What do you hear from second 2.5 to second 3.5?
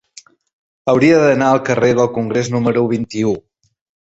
número vint-i-u.